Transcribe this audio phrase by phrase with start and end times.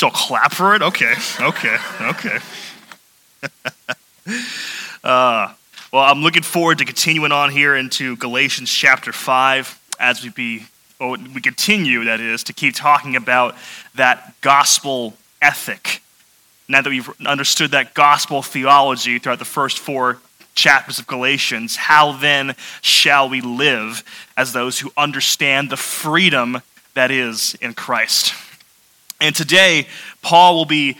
[0.00, 0.80] So clap for it?
[0.80, 2.38] Okay, okay, okay.
[5.04, 5.52] uh,
[5.92, 10.64] well, I'm looking forward to continuing on here into Galatians chapter 5 as we be
[11.00, 13.54] we continue, that is, to keep talking about
[13.94, 16.00] that gospel ethic.
[16.66, 20.16] Now that we've understood that gospel theology throughout the first four
[20.54, 24.02] chapters of Galatians, how then shall we live
[24.34, 26.62] as those who understand the freedom
[26.94, 28.32] that is in Christ?
[29.20, 29.86] And today,
[30.22, 30.96] Paul will be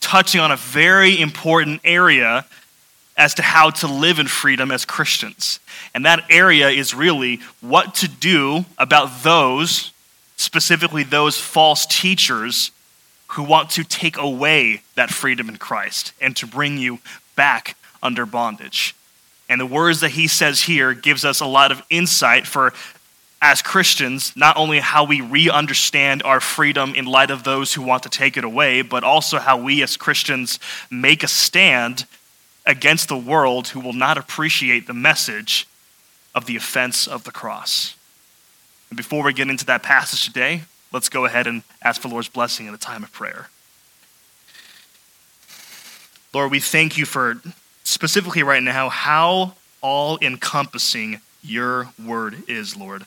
[0.00, 2.46] touching on a very important area
[3.16, 5.60] as to how to live in freedom as Christians.
[5.94, 9.92] And that area is really what to do about those,
[10.36, 12.70] specifically those false teachers
[13.28, 16.98] who want to take away that freedom in Christ and to bring you
[17.36, 18.94] back under bondage.
[19.48, 22.72] And the words that he says here gives us a lot of insight for
[23.42, 27.82] as Christians, not only how we re understand our freedom in light of those who
[27.82, 30.58] want to take it away, but also how we as Christians
[30.90, 32.06] make a stand
[32.66, 35.66] against the world who will not appreciate the message
[36.34, 37.94] of the offense of the cross.
[38.90, 42.28] And before we get into that passage today, let's go ahead and ask for Lord's
[42.28, 43.48] blessing in a time of prayer.
[46.32, 47.40] Lord, we thank you for
[47.84, 53.04] specifically right now how all encompassing your word is, Lord.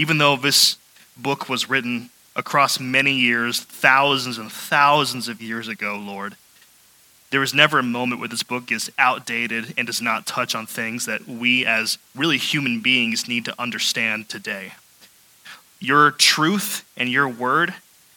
[0.00, 0.78] Even though this
[1.14, 6.36] book was written across many years, thousands and thousands of years ago, Lord,
[7.30, 10.64] there is never a moment where this book is outdated and does not touch on
[10.64, 14.72] things that we, as really human beings, need to understand today.
[15.80, 17.74] Your truth and your word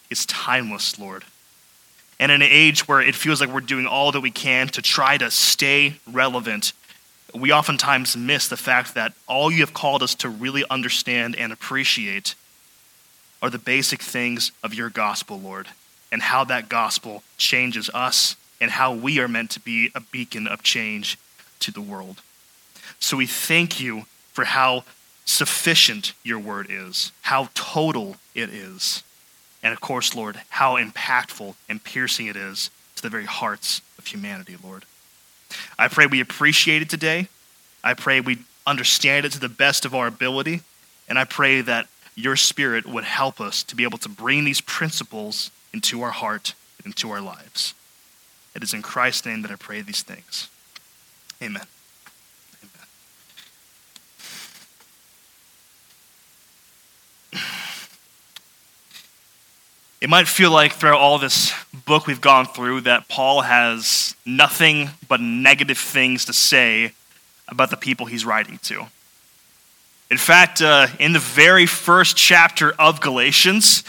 [0.10, 1.26] is timeless, Lord.
[2.18, 4.82] And in an age where it feels like we're doing all that we can to
[4.82, 6.72] try to stay relevant,
[7.34, 11.52] we oftentimes miss the fact that all you have called us to really understand and
[11.52, 12.36] appreciate
[13.42, 15.68] are the basic things of your gospel, Lord,
[16.12, 20.48] and how that gospel changes us and how we are meant to be a beacon
[20.48, 21.18] of change
[21.60, 22.22] to the world.
[23.00, 24.86] So we thank you for how
[25.26, 29.04] sufficient your word is, how total it is,
[29.64, 34.06] and of course, Lord, how impactful and piercing it is to the very hearts of
[34.06, 34.86] humanity, Lord.
[35.78, 37.28] I pray we appreciate it today.
[37.84, 40.62] I pray we understand it to the best of our ability.
[41.08, 44.62] And I pray that your spirit would help us to be able to bring these
[44.62, 47.74] principles into our heart, and into our lives.
[48.56, 50.50] It is in Christ's name that I pray these things.
[51.42, 51.56] Amen.
[51.56, 51.68] Amen.
[60.04, 61.54] It might feel like throughout all this
[61.86, 66.92] book we've gone through that Paul has nothing but negative things to say
[67.48, 68.88] about the people he's writing to.
[70.12, 73.86] In fact, uh, in the very first chapter of Galatians,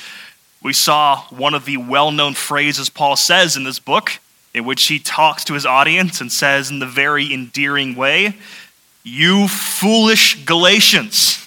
[0.63, 4.13] we saw one of the well known phrases Paul says in this book
[4.55, 8.37] in which he talks to his audience and says, in the very endearing way,
[9.03, 11.44] You foolish Galatians.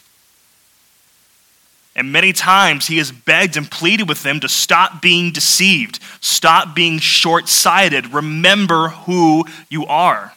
[1.98, 6.74] And many times he has begged and pleaded with them to stop being deceived, stop
[6.74, 10.34] being short sighted, remember who you are.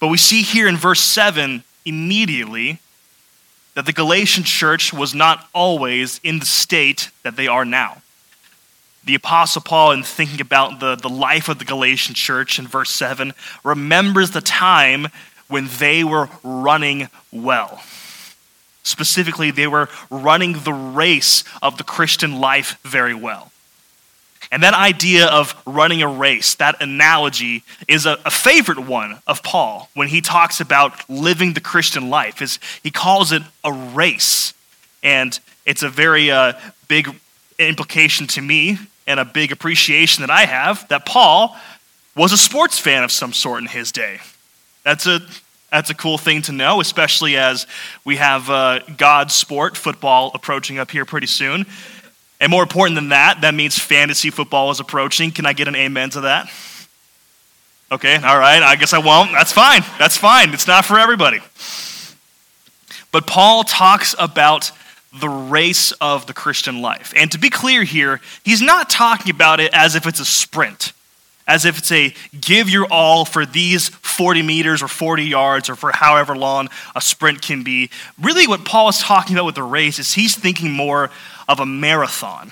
[0.00, 2.80] But we see here in verse 7 immediately
[3.74, 8.02] that the Galatian church was not always in the state that they are now
[9.06, 12.90] the Apostle Paul, in thinking about the, the life of the Galatian church in verse
[12.90, 13.32] 7,
[13.62, 15.06] remembers the time
[15.48, 17.80] when they were running well.
[18.86, 23.50] Specifically, they were running the race of the Christian life very well.
[24.52, 29.42] And that idea of running a race, that analogy, is a, a, favorite one of
[29.42, 32.40] Paul when he talks about living the Christian life.
[32.40, 34.54] Is he calls it a race,
[35.02, 36.52] and it's a very uh,
[36.86, 37.12] big
[37.58, 41.56] implication to me and a big appreciation that I have that Paul
[42.14, 44.20] was a sports fan of some sort in his day.
[44.84, 45.20] That's a
[45.70, 47.66] that's a cool thing to know, especially as
[48.04, 51.66] we have uh, God's sport, football, approaching up here pretty soon.
[52.40, 55.30] And more important than that, that means fantasy football is approaching.
[55.30, 56.50] Can I get an amen to that?
[57.90, 59.30] Okay, all right, I guess I won't.
[59.32, 59.82] That's fine.
[59.98, 60.52] That's fine.
[60.52, 61.38] It's not for everybody.
[63.12, 64.72] But Paul talks about
[65.20, 67.12] the race of the Christian life.
[67.16, 70.92] And to be clear here, he's not talking about it as if it's a sprint,
[71.46, 75.76] as if it's a give your all for these 40 meters or 40 yards or
[75.76, 77.90] for however long a sprint can be.
[78.20, 81.10] Really, what Paul is talking about with the race is he's thinking more
[81.48, 82.50] of a marathon.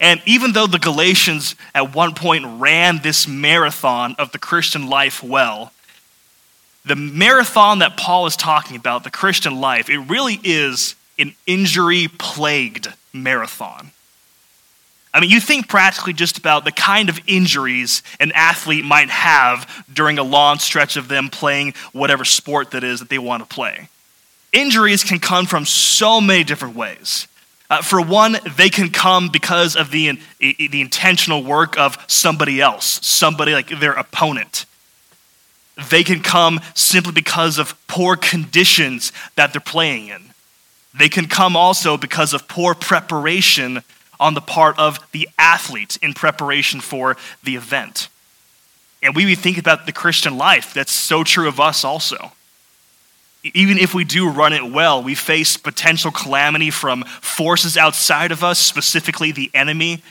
[0.00, 5.22] And even though the Galatians at one point ran this marathon of the Christian life
[5.22, 5.72] well,
[6.84, 12.08] the marathon that Paul is talking about, the Christian life, it really is an injury
[12.08, 13.90] plagued marathon.
[15.16, 19.86] I mean, you think practically just about the kind of injuries an athlete might have
[19.90, 23.48] during a long stretch of them playing whatever sport that is that they want to
[23.48, 23.88] play.
[24.52, 27.28] Injuries can come from so many different ways.
[27.70, 33.00] Uh, for one, they can come because of the, the intentional work of somebody else,
[33.02, 34.66] somebody like their opponent.
[35.90, 40.24] They can come simply because of poor conditions that they're playing in.
[40.92, 43.82] They can come also because of poor preparation
[44.18, 48.08] on the part of the athlete in preparation for the event.
[49.02, 52.32] And we think about the Christian life, that's so true of us also.
[53.54, 58.42] Even if we do run it well, we face potential calamity from forces outside of
[58.42, 60.02] us, specifically the enemy,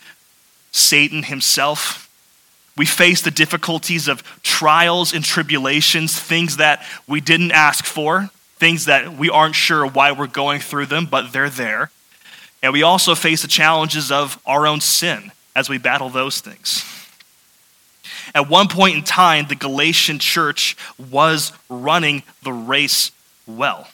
[0.72, 2.10] Satan himself.
[2.78, 8.86] We face the difficulties of trials and tribulations, things that we didn't ask for, things
[8.86, 11.92] that we aren't sure why we're going through them, but they're there.
[12.66, 16.84] And we also face the challenges of our own sin as we battle those things.
[18.34, 20.76] At one point in time, the Galatian church
[21.12, 23.12] was running the race
[23.46, 23.88] well.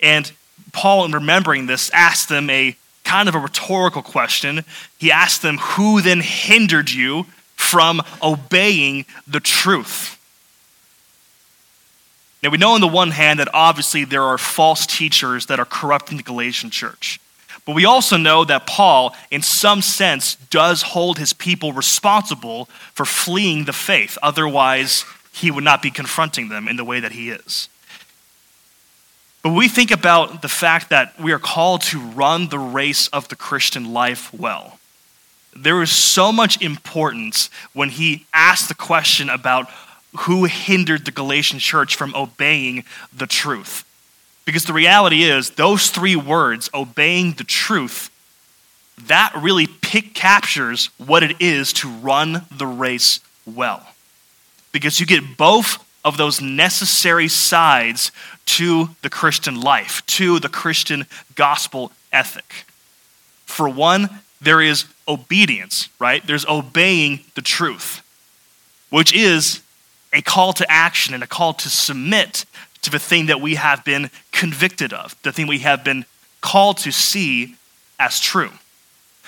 [0.00, 0.32] And
[0.72, 4.64] Paul, in remembering this, asked them a kind of a rhetorical question.
[4.98, 10.15] He asked them, Who then hindered you from obeying the truth?
[12.42, 15.64] Now, we know on the one hand that obviously there are false teachers that are
[15.64, 17.18] corrupting the Galatian church.
[17.64, 23.04] But we also know that Paul, in some sense, does hold his people responsible for
[23.04, 24.16] fleeing the faith.
[24.22, 27.68] Otherwise, he would not be confronting them in the way that he is.
[29.42, 33.28] But we think about the fact that we are called to run the race of
[33.28, 34.78] the Christian life well.
[35.54, 39.70] There is so much importance when he asks the question about
[40.20, 42.84] who hindered the Galatian church from obeying
[43.16, 43.84] the truth.
[44.44, 48.10] Because the reality is, those three words, obeying the truth,
[49.06, 53.86] that really pick captures what it is to run the race well.
[54.72, 58.12] Because you get both of those necessary sides
[58.46, 62.64] to the Christian life, to the Christian gospel ethic.
[63.44, 64.08] For one,
[64.40, 66.24] there is obedience, right?
[66.24, 68.02] There's obeying the truth,
[68.90, 69.62] which is
[70.12, 72.44] a call to action and a call to submit
[72.82, 76.04] to the thing that we have been convicted of, the thing we have been
[76.40, 77.56] called to see
[77.98, 78.50] as true.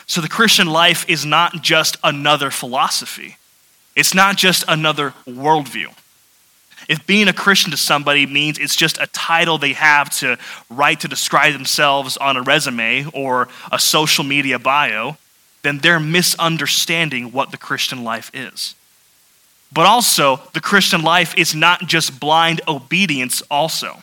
[0.06, 3.36] So the Christian life is not just another philosophy,
[3.96, 5.94] it's not just another worldview.
[6.88, 10.38] If being a Christian to somebody means it's just a title they have to
[10.70, 15.18] write to describe themselves on a resume or a social media bio,
[15.62, 18.74] then they're misunderstanding what the Christian life is.
[19.72, 24.02] But also, the Christian life is not just blind obedience, also.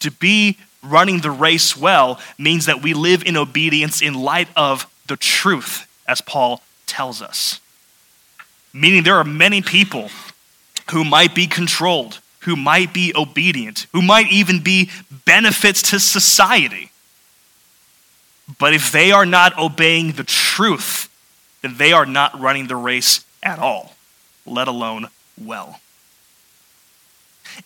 [0.00, 4.86] To be running the race well means that we live in obedience in light of
[5.06, 7.60] the truth, as Paul tells us.
[8.72, 10.08] Meaning, there are many people
[10.90, 14.90] who might be controlled, who might be obedient, who might even be
[15.26, 16.90] benefits to society.
[18.58, 21.08] But if they are not obeying the truth,
[21.60, 23.94] then they are not running the race at all
[24.46, 25.08] let alone
[25.40, 25.80] well.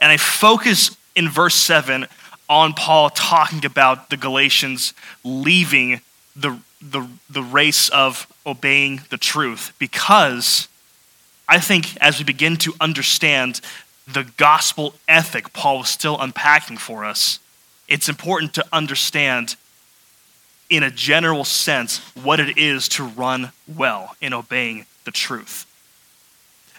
[0.01, 2.07] And I focus in verse 7
[2.49, 4.95] on Paul talking about the Galatians
[5.25, 6.01] leaving
[6.35, 10.69] the, the, the race of obeying the truth because
[11.49, 13.61] I think as we begin to understand
[14.07, 17.41] the gospel ethic Paul was still unpacking for us,
[17.89, 19.57] it's important to understand
[20.69, 25.66] in a general sense what it is to run well in obeying the truth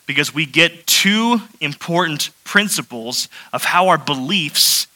[0.07, 4.87] because we get two important principles of how our beliefs,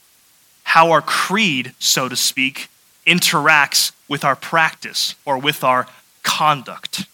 [0.63, 2.69] how our creed, so to speak,
[3.05, 5.85] interacts with our practice or with our
[6.23, 7.05] conduct.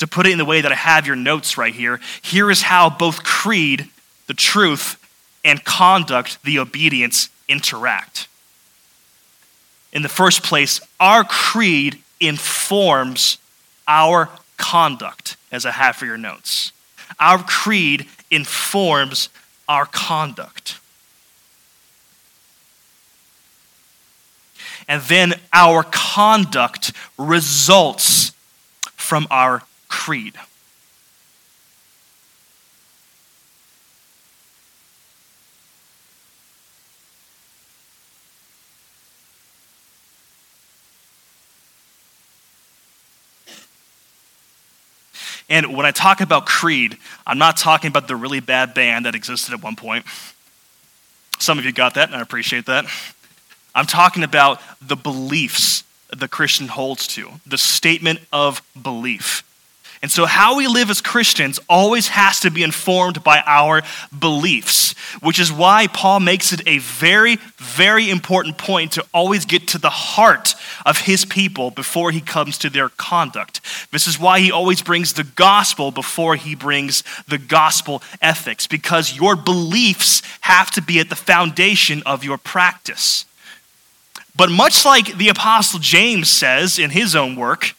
[0.00, 2.62] To put it in the way that I have your notes right here, here is
[2.62, 3.88] how both creed,
[4.26, 4.98] the truth,
[5.44, 8.28] and conduct, the obedience, interact.
[9.92, 13.38] In the first place, our creed informs
[13.86, 16.72] our conduct, as I have for your notes.
[17.18, 19.28] Our creed informs
[19.68, 20.78] our conduct.
[24.88, 28.32] And then our conduct results
[28.94, 30.34] from our creed.
[45.48, 49.14] And when I talk about Creed, I'm not talking about the really bad band that
[49.14, 50.04] existed at one point.
[51.38, 52.86] Some of you got that, and I appreciate that.
[53.74, 59.42] I'm talking about the beliefs the Christian holds to the statement of belief.
[60.06, 63.82] And so, how we live as Christians always has to be informed by our
[64.16, 69.66] beliefs, which is why Paul makes it a very, very important point to always get
[69.66, 73.60] to the heart of his people before he comes to their conduct.
[73.90, 79.16] This is why he always brings the gospel before he brings the gospel ethics, because
[79.16, 83.24] your beliefs have to be at the foundation of your practice.
[84.36, 87.74] But much like the Apostle James says in his own work,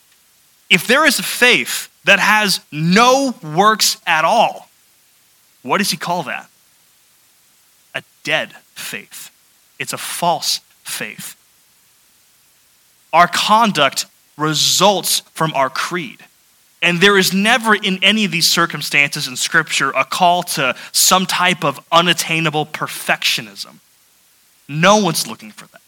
[0.69, 4.69] if there is a faith that has no works at all,
[5.61, 6.49] what does he call that?
[7.93, 9.29] A dead faith.
[9.77, 11.35] It's a false faith.
[13.11, 14.05] Our conduct
[14.37, 16.19] results from our creed.
[16.81, 21.25] And there is never in any of these circumstances in Scripture a call to some
[21.25, 23.79] type of unattainable perfectionism.
[24.69, 25.81] No one's looking for that.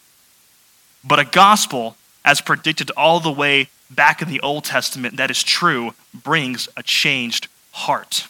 [1.02, 1.96] But a gospel,
[2.26, 6.82] as predicted all the way back in the Old Testament, that is true, brings a
[6.82, 8.26] changed heart.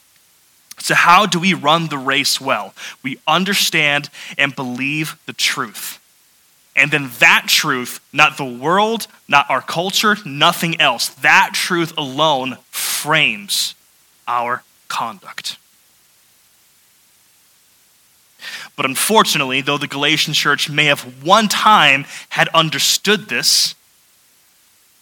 [0.79, 2.75] So, how do we run the race well?
[3.02, 5.99] We understand and believe the truth.
[6.75, 12.57] And then that truth, not the world, not our culture, nothing else, that truth alone
[12.71, 13.75] frames
[14.26, 15.59] our conduct.
[18.76, 23.75] But unfortunately, though the Galatian church may have one time had understood this,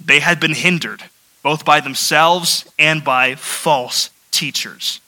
[0.04, 1.02] they had been hindered
[1.42, 5.00] both by themselves and by false teachers.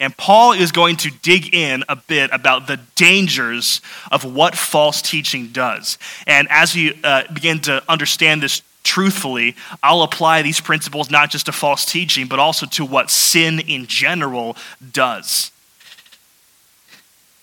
[0.00, 3.80] And Paul is going to dig in a bit about the dangers
[4.10, 5.98] of what false teaching does.
[6.26, 11.46] And as we uh, begin to understand this truthfully, I'll apply these principles not just
[11.46, 14.56] to false teaching, but also to what sin in general
[14.92, 15.52] does.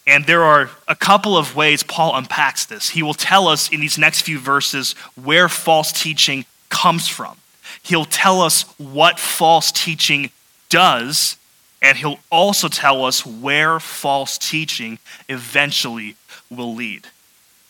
[0.05, 2.89] And there are a couple of ways Paul unpacks this.
[2.89, 7.37] He will tell us in these next few verses where false teaching comes from.
[7.83, 10.31] He'll tell us what false teaching
[10.69, 11.37] does,
[11.81, 16.15] and he'll also tell us where false teaching eventually
[16.49, 17.07] will lead.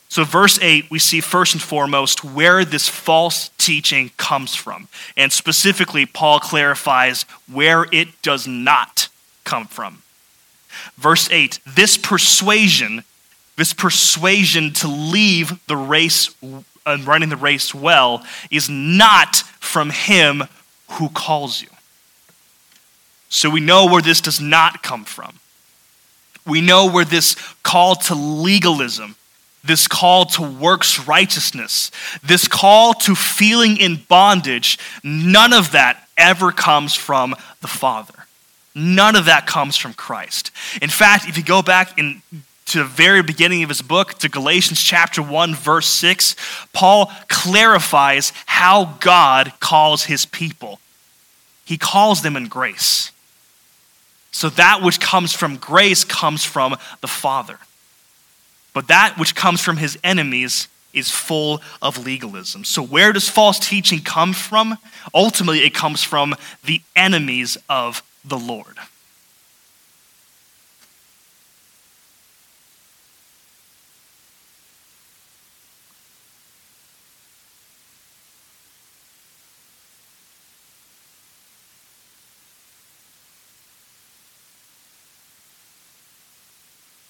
[0.10, 4.88] So, verse 8, we see first and foremost where this false teaching comes from.
[5.16, 9.08] And specifically, Paul clarifies where it does not
[9.44, 10.02] come from.
[10.98, 13.04] Verse 8 this persuasion,
[13.56, 16.34] this persuasion to leave the race
[16.86, 20.44] and running the race well, is not from him
[20.92, 21.70] who calls you.
[23.30, 25.40] So we know where this does not come from.
[26.46, 29.16] We know where this call to legalism,
[29.64, 31.92] this call to works righteousness,
[32.24, 38.14] this call to feeling in bondage, none of that ever comes from the Father.
[38.74, 40.52] None of that comes from Christ.
[40.82, 42.22] In fact, if you go back in,
[42.70, 46.36] to the very beginning of his book, to Galatians chapter 1, verse 6,
[46.74, 50.80] Paul clarifies how God calls his people.
[51.66, 53.12] He calls them in grace.
[54.32, 57.60] So that which comes from grace comes from the Father.
[58.74, 62.64] But that which comes from his enemies is full of legalism.
[62.64, 64.78] So, where does false teaching come from?
[65.14, 68.79] Ultimately, it comes from the enemies of the Lord.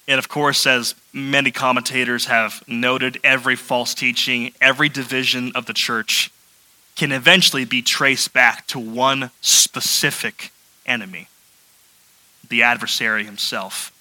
[0.10, 5.74] And of course, as many commentators have noted, every false teaching, every division of the
[5.74, 6.32] church
[6.96, 10.52] can eventually be traced back to one specific
[10.84, 11.28] enemy,
[12.50, 13.94] the adversary himself,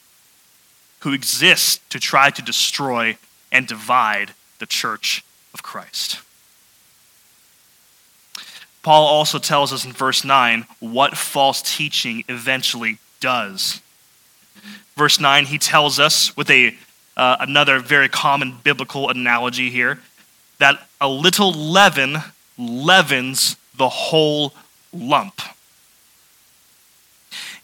[1.00, 3.18] who exists to try to destroy
[3.52, 5.22] and divide the church
[5.52, 6.20] of Christ.
[8.82, 13.82] Paul also tells us in verse 9 what false teaching eventually does.
[14.98, 16.74] Verse 9, he tells us with a,
[17.16, 20.00] uh, another very common biblical analogy here
[20.58, 22.16] that a little leaven
[22.58, 24.52] leavens the whole
[24.92, 25.40] lump.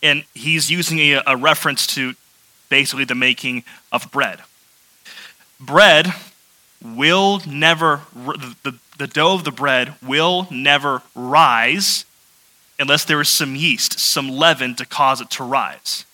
[0.01, 2.15] And he's using a, a reference to
[2.69, 4.39] basically the making of bread.
[5.59, 6.15] Bread
[6.81, 12.05] will never, the, the dough of the bread will never rise
[12.79, 16.05] unless there is some yeast, some leaven to cause it to rise.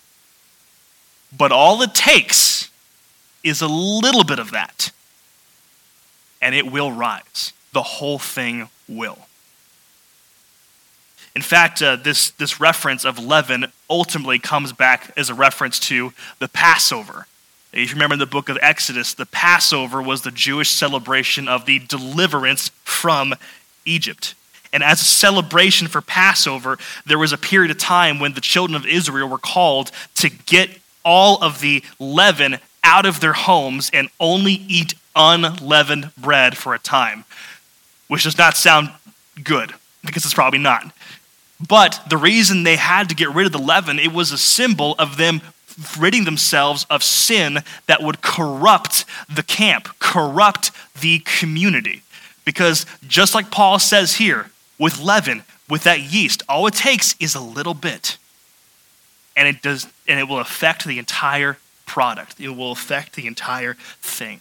[1.36, 2.70] But all it takes
[3.42, 4.90] is a little bit of that,
[6.42, 7.52] and it will rise.
[7.72, 9.18] The whole thing will.
[11.36, 16.12] In fact, uh, this, this reference of leaven ultimately comes back as a reference to
[16.40, 17.26] the Passover.
[17.72, 21.66] If you remember in the book of Exodus, the Passover was the Jewish celebration of
[21.66, 23.34] the deliverance from
[23.84, 24.34] Egypt.
[24.72, 28.74] And as a celebration for Passover, there was a period of time when the children
[28.74, 34.08] of Israel were called to get all of the leaven out of their homes and
[34.18, 37.24] only eat unleavened bread for a time,
[38.08, 38.90] which does not sound
[39.42, 40.92] good because it's probably not.
[41.66, 44.94] But the reason they had to get rid of the leaven, it was a symbol
[44.98, 45.42] of them
[45.98, 49.04] ridding themselves of sin that would corrupt
[49.34, 52.02] the camp, corrupt the community.
[52.44, 57.34] Because just like Paul says here, with leaven, with that yeast, all it takes is
[57.34, 58.16] a little bit.
[59.36, 62.40] And it does and it will affect the entire product.
[62.40, 64.40] It will affect the entire thing.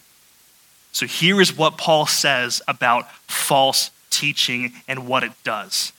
[0.92, 5.92] So here is what Paul says about false teaching and what it does.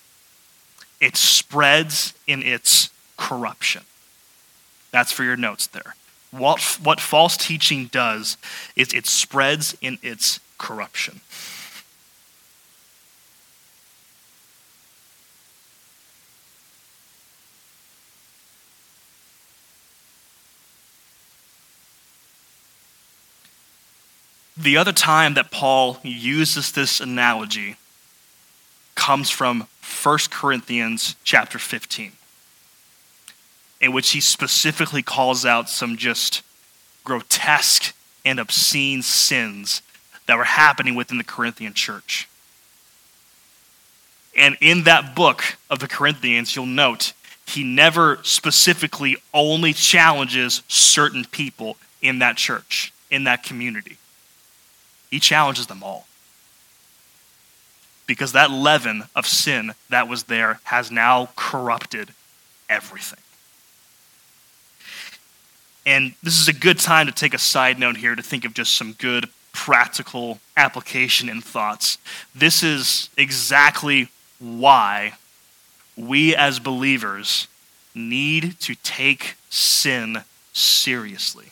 [1.00, 3.84] It spreads in its corruption.
[4.92, 5.96] That's for your notes there.
[6.32, 8.38] What, what false teaching does
[8.76, 11.22] is it spreads in its corruption.
[24.62, 27.78] The other time that Paul uses this analogy
[28.94, 29.68] comes from
[30.04, 32.12] 1 Corinthians chapter 15
[33.80, 36.44] in which he specifically calls out some just
[37.04, 39.82] grotesque and obscene sins
[40.28, 42.30] that were happening within the Corinthian church.
[44.38, 47.14] And in that book of the Corinthians, you'll note
[47.48, 53.98] he never specifically only challenges certain people in that church, in that community.
[55.12, 56.08] He challenges them all.
[58.08, 62.10] Because that leaven of sin that was there has now corrupted
[62.70, 63.20] everything.
[65.86, 68.54] And this is a good time to take a side note here to think of
[68.54, 71.98] just some good practical application and thoughts.
[72.34, 75.14] This is exactly why
[75.98, 77.48] we as believers
[77.94, 81.52] need to take sin seriously.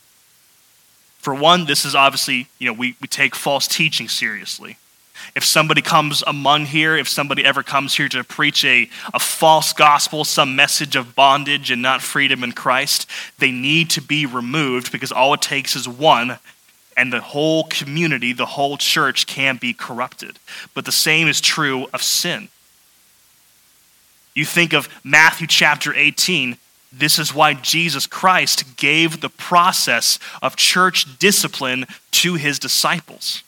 [1.19, 4.77] For one, this is obviously, you know, we, we take false teaching seriously.
[5.35, 9.73] If somebody comes among here, if somebody ever comes here to preach a, a false
[9.73, 13.05] gospel, some message of bondage and not freedom in Christ,
[13.37, 16.39] they need to be removed because all it takes is one,
[16.95, 20.39] and the whole community, the whole church can be corrupted.
[20.73, 22.49] But the same is true of sin.
[24.33, 26.57] You think of Matthew chapter 18,
[26.91, 33.43] this is why Jesus Christ gave the process of church discipline to his disciples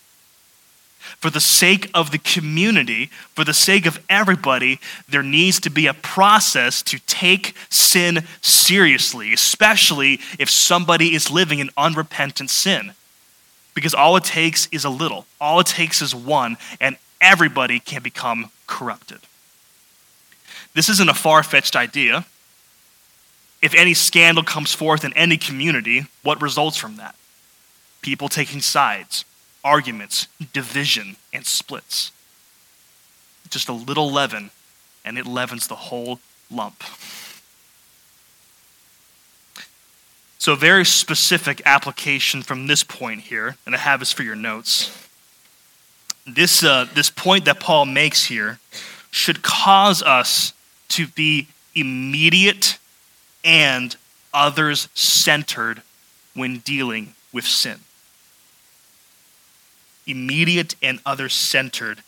[1.21, 5.85] for the sake of the community, for the sake of everybody, there needs to be
[5.85, 12.93] a process to take sin seriously, especially if somebody is living in unrepentant sin.
[13.75, 18.01] Because all it takes is a little, all it takes is one, and everybody can
[18.01, 19.19] become corrupted.
[20.73, 22.25] This isn't a far fetched idea.
[23.61, 27.15] If any scandal comes forth in any community, what results from that?
[28.01, 29.23] People taking sides,
[29.63, 32.11] arguments, division, and splits.
[33.49, 34.49] Just a little leaven,
[35.05, 36.19] and it leavens the whole
[36.49, 36.83] lump.
[40.39, 44.35] So, a very specific application from this point here, and I have this for your
[44.35, 45.07] notes.
[46.25, 48.59] This, uh, this point that Paul makes here
[49.11, 50.53] should cause us
[50.89, 52.79] to be immediate
[53.43, 53.95] and
[54.33, 55.81] others centered
[56.33, 57.79] when dealing with sin
[60.07, 62.03] immediate and other centered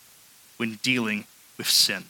[0.58, 1.26] when dealing
[1.58, 2.04] with sin.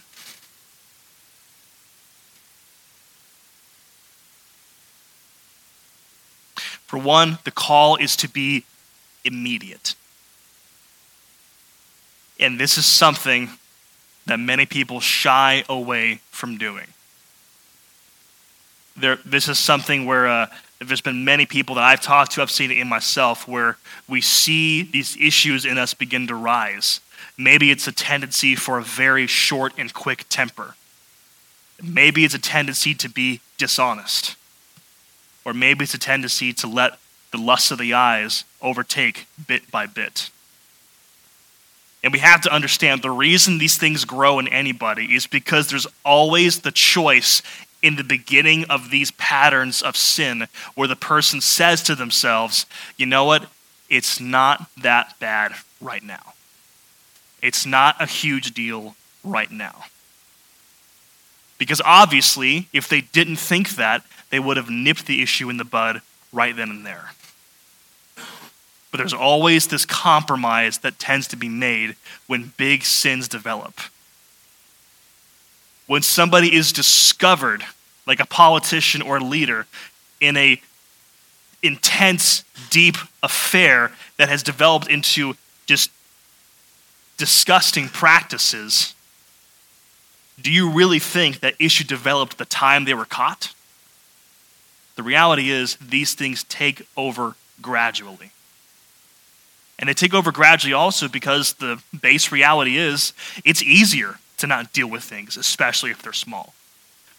[6.88, 8.66] For one, the call is to be
[9.26, 9.96] immediate.
[12.40, 13.50] And this is something
[14.26, 16.88] that many people shy away from doing.
[18.96, 20.48] There, this is something where uh,
[20.80, 23.78] there's been many people that I've talked to, I've seen it in myself, where
[24.08, 27.00] we see these issues in us begin to rise.
[27.38, 30.76] Maybe it's a tendency for a very short and quick temper.
[31.82, 34.36] Maybe it's a tendency to be dishonest.
[35.46, 37.00] Or maybe it's a tendency to let
[37.32, 40.30] the lust of the eyes overtake bit by bit.
[42.04, 45.88] And we have to understand the reason these things grow in anybody is because there's
[46.04, 47.42] always the choice
[47.84, 52.66] in the beginning of these patterns of sin where the person says to themselves,
[52.98, 53.46] you know what?
[53.90, 56.34] It's not that bad right now.
[57.42, 59.84] It's not a huge deal right now.
[61.58, 65.66] Because obviously, if they didn't think that, they would have nipped the issue in the
[65.66, 67.12] bud right then and there.
[68.92, 71.96] but there's always this compromise that tends to be made
[72.28, 73.80] when big sins develop.
[75.94, 77.64] When somebody is discovered,
[78.08, 79.68] like a politician or a leader,
[80.20, 80.60] in a
[81.62, 85.36] intense, deep affair that has developed into
[85.68, 85.92] just
[87.18, 88.96] disgusting practices,
[90.42, 93.54] do you really think that issue developed the time they were caught?
[94.96, 98.32] The reality is, these things take over gradually.
[99.78, 103.14] And they take over gradually also because the base reality is
[103.46, 106.54] it's easier to not deal with things, especially if they're small.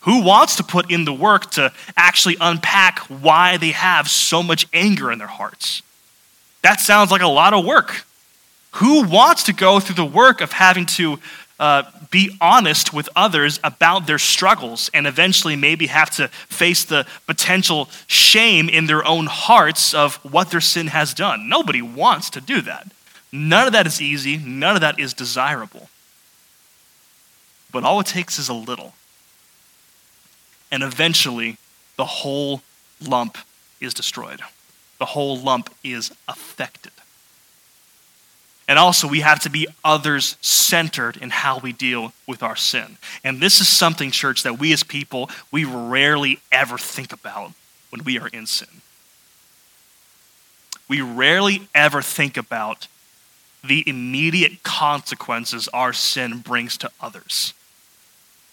[0.01, 4.67] Who wants to put in the work to actually unpack why they have so much
[4.75, 5.81] anger in their hearts?
[6.61, 8.05] That sounds like a lot of work.
[8.73, 11.19] Who wants to go through the work of having to
[11.59, 17.07] uh, be honest with others about their struggles and eventually maybe have to face the
[17.27, 21.49] potential shame in their own hearts of what their sin has done?
[21.49, 22.87] Nobody wants to do that.
[23.33, 25.89] None of that is easy, none of that is desirable.
[27.75, 28.95] But all it takes is a little.
[30.71, 31.57] And eventually,
[31.97, 32.63] the whole
[33.05, 33.37] lump
[33.81, 34.41] is destroyed.
[35.01, 36.93] The whole lump is affected.
[38.69, 42.97] And also, we have to be others centered in how we deal with our sin.
[43.25, 47.55] And this is something, church, that we as people, we rarely ever think about
[47.91, 48.69] when we are in sin.
[50.89, 52.87] We rarely ever think about
[53.65, 57.53] the immediate consequences our sin brings to others.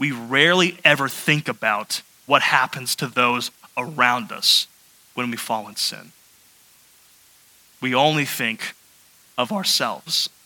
[0.01, 4.65] We rarely ever think about what happens to those around us
[5.13, 6.11] when we fall in sin.
[7.81, 8.73] We only think
[9.37, 10.27] of ourselves.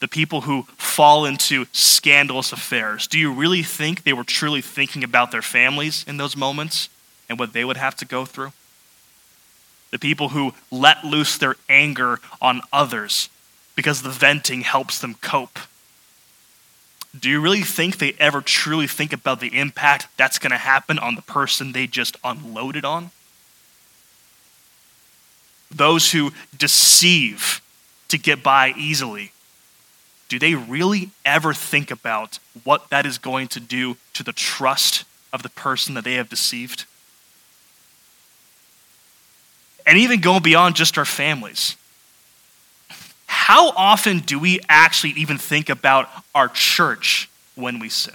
[0.00, 5.02] the people who fall into scandalous affairs, do you really think they were truly thinking
[5.02, 6.90] about their families in those moments
[7.30, 8.52] and what they would have to go through?
[9.90, 13.30] The people who let loose their anger on others
[13.74, 15.58] because the venting helps them cope.
[17.16, 20.98] Do you really think they ever truly think about the impact that's going to happen
[20.98, 23.10] on the person they just unloaded on?
[25.70, 27.60] those who deceive
[28.08, 29.32] to get by easily,
[30.28, 35.04] do they really ever think about what that is going to do to the trust
[35.32, 36.84] of the person that they have deceived?
[39.86, 41.76] And even going beyond just our families.
[43.46, 48.14] How often do we actually even think about our church when we sin?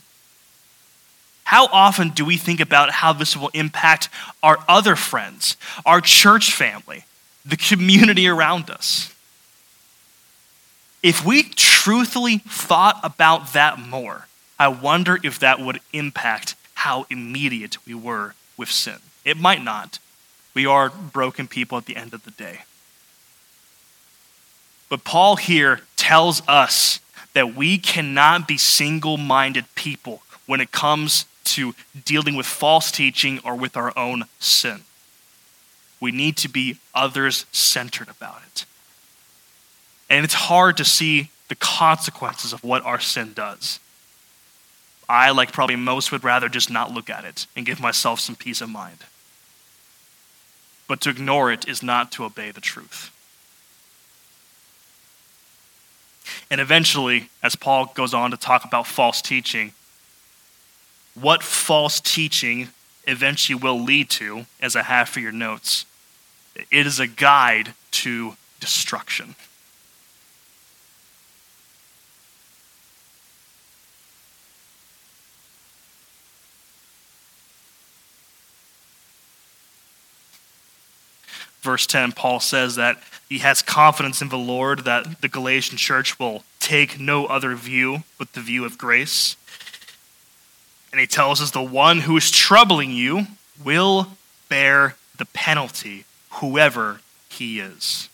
[1.46, 4.10] How often do we think about how this will impact
[4.44, 7.06] our other friends, our church family,
[7.46, 9.14] the community around us.
[11.02, 14.28] If we truthfully thought about that more,
[14.60, 19.00] I wonder if that would impact how immediate we were with sin.
[19.26, 20.00] It might not.
[20.54, 22.62] We are broken people at the end of the day.
[24.94, 27.00] But Paul here tells us
[27.34, 31.74] that we cannot be single minded people when it comes to
[32.06, 34.82] dealing with false teaching or with our own sin.
[36.00, 38.66] We need to be others centered about it.
[40.12, 43.80] And it's hard to see the consequences of what our sin does.
[45.10, 48.36] I, like probably most, would rather just not look at it and give myself some
[48.36, 49.00] peace of mind.
[50.88, 53.10] But to ignore it is not to obey the truth.
[56.54, 59.74] And eventually, as Paul goes on to talk about false teaching,
[61.20, 62.68] what false teaching
[63.08, 65.88] eventually will lead to, as I have for your notes,
[66.56, 69.34] it is a guide to destruction.
[81.64, 86.20] Verse 10, Paul says that he has confidence in the Lord that the Galatian church
[86.20, 89.38] will take no other view but the view of grace.
[90.92, 93.28] And he tells us the one who is troubling you
[93.64, 94.10] will
[94.50, 97.00] bear the penalty whoever
[97.30, 98.10] he is.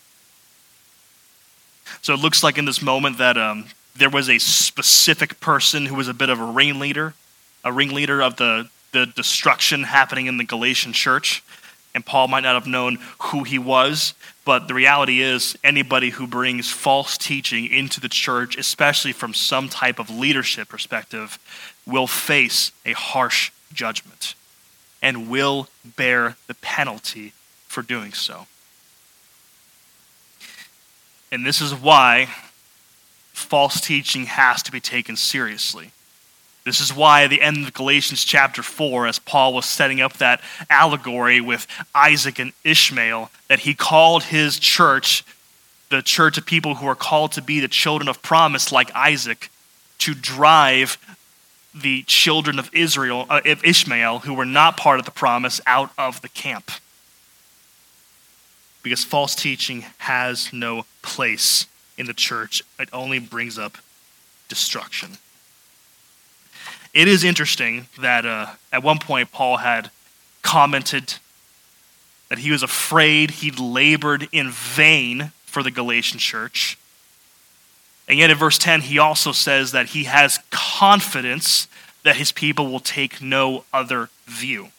[2.01, 5.95] So it looks like in this moment that um, there was a specific person who
[5.95, 7.15] was a bit of a ringleader,
[7.65, 11.43] a ringleader of the, the destruction happening in the Galatian church.
[11.95, 14.13] And Paul might not have known who he was,
[14.45, 19.69] but the reality is anybody who brings false teaching into the church, especially from some
[19.69, 21.39] type of leadership perspective,
[21.85, 24.35] will face a harsh judgment
[25.01, 27.33] and will bear the penalty
[27.67, 28.47] for doing so.
[31.31, 32.29] And this is why
[33.33, 35.91] false teaching has to be taken seriously.
[36.69, 40.13] This is why at the end of Galatians chapter 4, as Paul was setting up
[40.17, 45.23] that allegory with Isaac and Ishmael, that he called his church,
[45.89, 49.49] the church of people who are called to be the children of promise like Isaac,
[49.97, 50.99] to drive
[51.73, 55.89] the children of Israel, uh, of Ishmael, who were not part of the promise, out
[55.97, 56.69] of the camp.
[58.83, 61.65] Because false teaching has no place
[61.97, 63.79] in the church, it only brings up
[64.49, 65.17] destruction.
[66.93, 69.91] It is interesting that uh, at one point Paul had
[70.41, 71.15] commented
[72.29, 76.77] that he was afraid he'd labored in vain for the Galatian church.
[78.07, 81.67] And yet in verse 10, he also says that he has confidence
[82.03, 84.69] that his people will take no other view.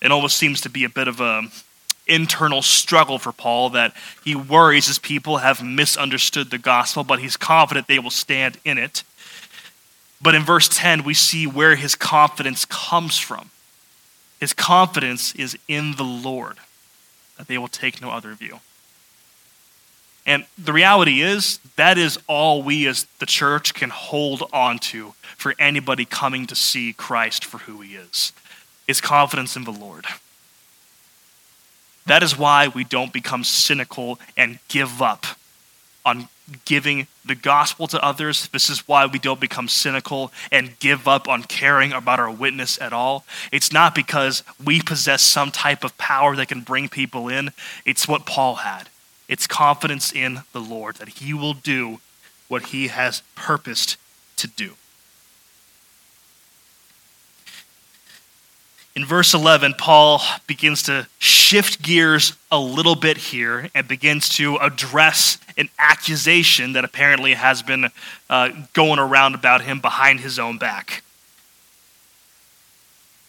[0.00, 1.42] It almost seems to be a bit of a
[2.06, 3.94] internal struggle for Paul that
[4.24, 8.78] he worries his people have misunderstood the gospel, but he's confident they will stand in
[8.78, 9.04] it.
[10.22, 13.50] But in verse 10, we see where his confidence comes from.
[14.38, 16.58] His confidence is in the Lord,
[17.36, 18.60] that they will take no other view.
[20.26, 25.14] And the reality is, that is all we as the church can hold on to
[25.36, 28.32] for anybody coming to see Christ for who he is
[28.86, 30.04] is confidence in the Lord.
[32.06, 35.26] That is why we don't become cynical and give up
[36.04, 36.28] on
[36.64, 38.48] giving the gospel to others.
[38.48, 42.80] This is why we don't become cynical and give up on caring about our witness
[42.80, 43.24] at all.
[43.52, 47.50] It's not because we possess some type of power that can bring people in,
[47.84, 48.88] it's what Paul had.
[49.28, 52.00] It's confidence in the Lord that he will do
[52.48, 53.96] what he has purposed
[54.36, 54.74] to do.
[59.00, 64.56] In verse 11, Paul begins to shift gears a little bit here and begins to
[64.56, 67.88] address an accusation that apparently has been
[68.28, 71.02] uh, going around about him behind his own back.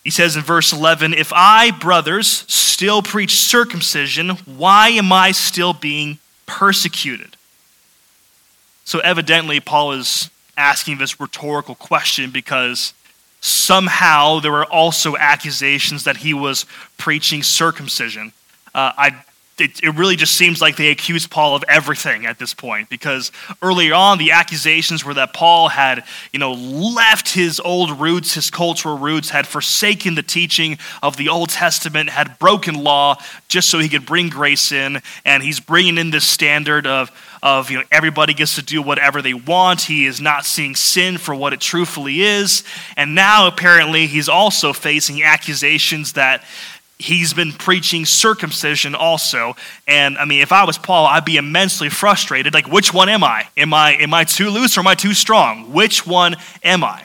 [0.04, 5.72] He says in verse 11, If I, brothers, still preach circumcision, why am I still
[5.72, 7.38] being persecuted?
[8.84, 12.94] So, evidently, Paul is asking this rhetorical question because
[13.42, 16.66] somehow there were also accusations that he was
[16.98, 18.32] preaching circumcision.
[18.74, 19.24] Uh, I,
[19.58, 23.32] it, it, really just seems like they accused Paul of everything at this point because
[23.62, 28.50] earlier on the accusations were that Paul had, you know, left his old roots, his
[28.50, 33.18] cultural roots, had forsaken the teaching of the Old Testament, had broken law
[33.50, 37.12] just so he could bring grace in, and he's bringing in this standard of
[37.44, 39.82] of you know everybody gets to do whatever they want.
[39.82, 42.64] He is not seeing sin for what it truthfully is.
[42.96, 46.44] And now apparently he's also facing accusations that
[47.02, 49.56] he's been preaching circumcision also.
[49.88, 52.54] And I mean, if I was Paul, I'd be immensely frustrated.
[52.54, 53.48] Like, which one am I?
[53.58, 55.74] Am I am I too loose or am I too strong?
[55.74, 57.04] Which one am I?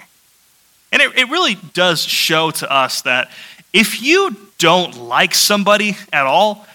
[0.92, 3.30] And it, it really does show to us that
[3.72, 6.66] if you don't like somebody at all,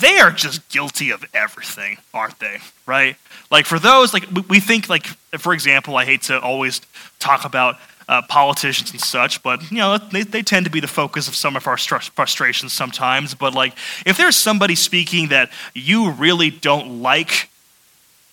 [0.00, 2.58] they are just guilty of everything, aren't they?
[2.86, 3.16] Right?
[3.50, 5.06] Like for those, like we think, like
[5.38, 6.80] for example, I hate to always
[7.18, 7.76] talk about
[8.08, 11.34] uh, politicians and such, but you know they, they tend to be the focus of
[11.34, 13.34] some of our frustrations sometimes.
[13.34, 13.74] But like
[14.06, 17.50] if there's somebody speaking that you really don't like,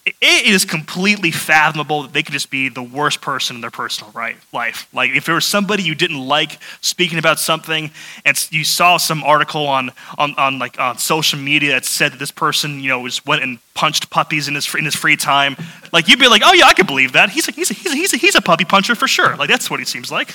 [0.06, 4.12] it is completely fathomable that they could just be the worst person in their personal
[4.12, 4.88] right, life.
[4.94, 7.90] Like if there was somebody you didn't like speaking about something,
[8.24, 12.20] and you saw some article on, on, on like on social media that said that
[12.20, 15.56] this person you know was went and punched puppies in his in his free time,
[15.92, 17.32] like you'd be like, oh yeah, I could believe that.
[17.32, 19.36] He's a, he's a, he's a, he's a, he's a puppy puncher for sure.
[19.36, 20.34] Like that's what he seems like.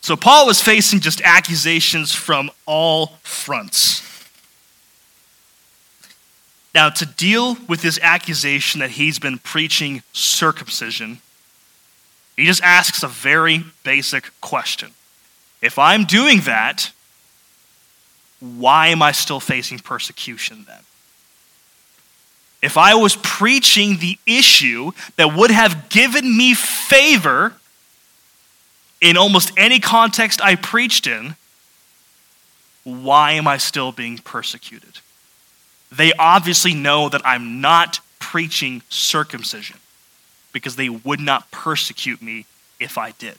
[0.00, 4.07] So Paul was facing just accusations from all fronts.
[6.74, 11.18] Now, to deal with this accusation that he's been preaching circumcision,
[12.36, 14.90] he just asks a very basic question.
[15.60, 16.92] If I'm doing that,
[18.40, 20.80] why am I still facing persecution then?
[22.60, 27.54] If I was preaching the issue that would have given me favor
[29.00, 31.36] in almost any context I preached in,
[32.84, 35.00] why am I still being persecuted?
[35.90, 39.76] They obviously know that I'm not preaching circumcision
[40.52, 42.46] because they would not persecute me
[42.78, 43.36] if I did.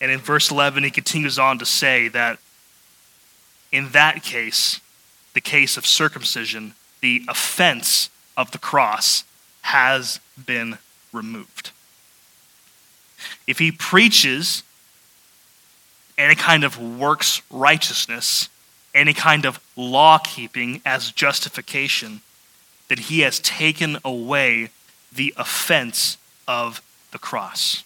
[0.00, 2.38] And in verse 11, he continues on to say that
[3.70, 4.80] in that case,
[5.32, 9.24] the case of circumcision, the offense of the cross
[9.62, 10.78] has been
[11.12, 11.70] removed.
[13.46, 14.62] If he preaches
[16.18, 18.48] any kind of works righteousness,
[18.94, 22.20] any kind of law keeping as justification,
[22.88, 24.70] that he has taken away
[25.12, 27.84] the offense of the cross.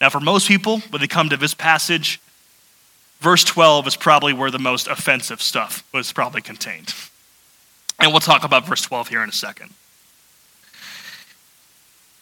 [0.00, 2.20] Now, for most people, when they come to this passage,
[3.20, 6.94] verse 12 is probably where the most offensive stuff was probably contained.
[7.98, 9.70] And we'll talk about verse 12 here in a second.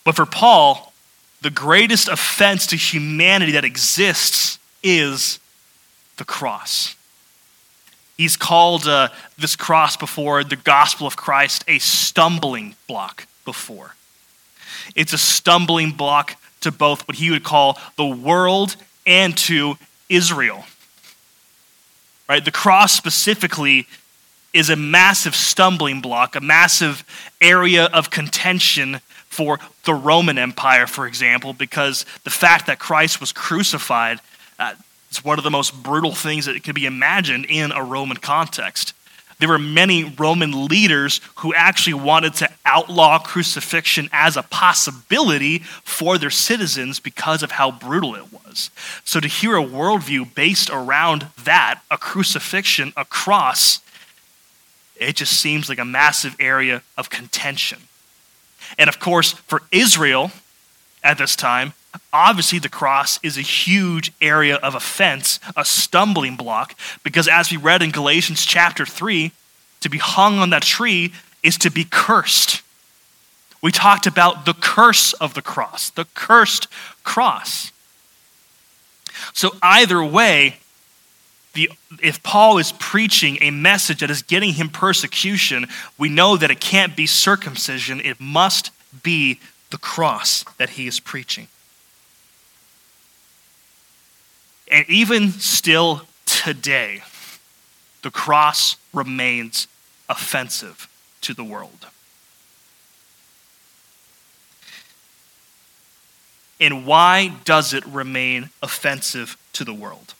[0.05, 0.90] But for Paul,
[1.43, 5.39] the greatest offense to humanity that exists is
[6.17, 6.97] the cross.
[8.17, 13.95] He's called uh, this cross before the gospel of Christ a stumbling block before.
[14.95, 18.77] It's a stumbling block to both what he would call the world
[19.07, 19.79] and to
[20.11, 20.65] Israel.
[22.29, 22.45] Right?
[22.45, 23.87] The cross specifically
[24.53, 27.05] is a massive stumbling block, a massive
[27.41, 29.01] area of contention
[29.31, 34.21] for the Roman Empire, for example, because the fact that Christ was crucified
[34.59, 34.75] uh,
[35.11, 38.93] is one of the most brutal things that could be imagined in a Roman context.
[39.39, 46.19] There were many Roman leaders who actually wanted to outlaw crucifixion as a possibility for
[46.19, 48.71] their citizens because of how brutal it was.
[49.05, 53.81] So to hear a worldview based around that, a crucifixion, a cross,
[54.97, 57.79] it just seems like a massive area of contention.
[58.79, 60.31] And of course, for Israel
[61.03, 61.75] at this time,
[62.13, 67.57] Obviously, the cross is a huge area of offense, a stumbling block, because as we
[67.57, 69.33] read in Galatians chapter 3,
[69.81, 72.63] to be hung on that tree is to be cursed.
[73.63, 76.67] We talked about the curse of the cross, the cursed
[77.03, 77.73] cross.
[79.33, 80.59] So, either way,
[81.53, 81.71] the,
[82.03, 85.67] if Paul is preaching a message that is getting him persecution,
[85.99, 88.71] we know that it can't be circumcision, it must
[89.03, 91.49] be the cross that he is preaching.
[94.71, 97.03] And even still today,
[98.03, 99.67] the cross remains
[100.09, 100.89] offensive
[101.23, 101.87] to the world.
[106.61, 110.15] And why does it remain offensive to the world?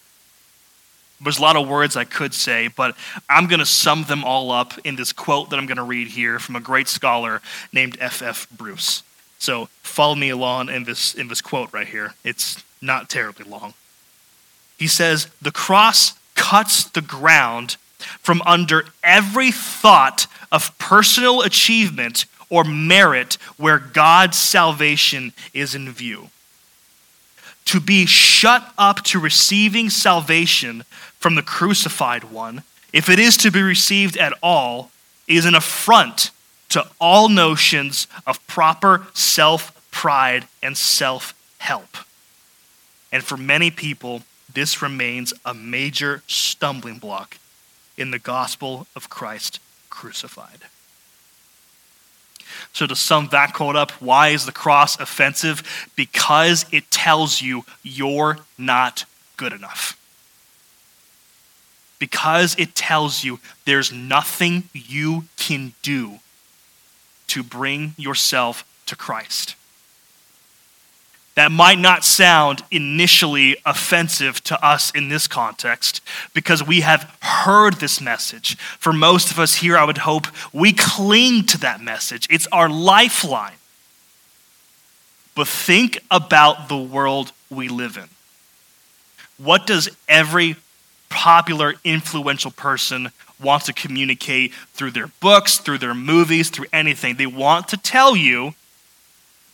[1.21, 2.97] There's a lot of words I could say, but
[3.29, 6.09] I'm going to sum them all up in this quote that I'm going to read
[6.09, 8.23] here from a great scholar named F.F.
[8.23, 8.49] F.
[8.51, 9.03] Bruce.
[9.39, 12.15] So follow me along in this, in this quote right here.
[12.25, 13.75] It's not terribly long.
[14.79, 17.77] He says, The cross cuts the ground
[18.21, 26.29] from under every thought of personal achievement or merit where God's salvation is in view.
[27.67, 30.85] To be shut up to receiving salvation
[31.21, 34.91] from the crucified one, if it is to be received at all,
[35.29, 36.31] is an affront
[36.71, 41.99] to all notions of proper self pride and self help.
[43.13, 47.39] And for many people, this remains a major stumbling block
[47.97, 50.61] in the gospel of Christ crucified.
[52.73, 55.91] So, to sum that quote up, why is the cross offensive?
[55.95, 59.05] Because it tells you you're not
[59.37, 60.00] good enough.
[62.01, 66.19] Because it tells you there's nothing you can do
[67.29, 69.55] to bring yourself to Christ
[71.41, 76.03] that might not sound initially offensive to us in this context
[76.35, 78.59] because we have heard this message.
[78.59, 82.69] For most of us here, I would hope we cling to that message, it's our
[82.69, 83.55] lifeline.
[85.35, 88.09] But think about the world we live in.
[89.43, 90.57] What does every
[91.11, 97.17] popular, influential person wants to communicate through their books, through their movies, through anything?
[97.17, 98.55] They want to tell you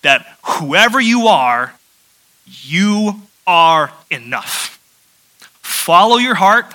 [0.03, 1.75] that whoever you are,
[2.45, 4.79] you are enough.
[5.63, 6.73] Follow your heart,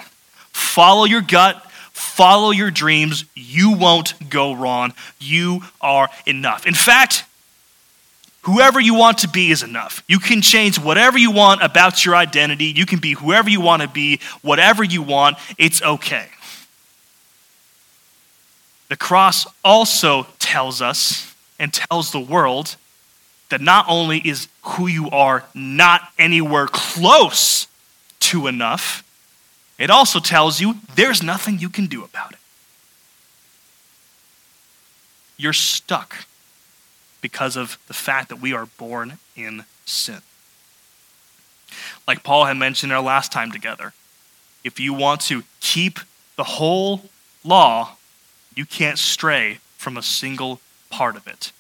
[0.51, 3.25] follow your gut, follow your dreams.
[3.35, 4.93] You won't go wrong.
[5.19, 6.65] You are enough.
[6.65, 7.23] In fact,
[8.41, 10.03] whoever you want to be is enough.
[10.07, 12.65] You can change whatever you want about your identity.
[12.65, 15.37] You can be whoever you want to be, whatever you want.
[15.57, 16.27] It's okay.
[18.89, 22.75] The cross also tells us and tells the world
[23.49, 27.67] that not only is who you are not anywhere close
[28.19, 29.03] to enough,
[29.77, 32.37] it also tells you there's nothing you can do about it.
[35.37, 36.25] You're stuck
[37.21, 40.21] because of the fact that we are born in sin.
[42.07, 43.93] Like Paul had mentioned our last time together,
[44.63, 45.99] if you want to keep
[46.35, 47.03] the whole
[47.43, 47.97] law,
[48.55, 50.59] you can't stray from a single
[50.89, 51.51] part of it